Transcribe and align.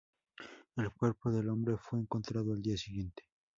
El 0.77 0.91
cuerpo 0.93 1.29
del 1.29 1.47
hombre 1.49 1.77
fue 1.77 1.99
encontrado 1.99 2.53
al 2.53 2.61
día 2.63 2.75
siguiente. 2.75 3.21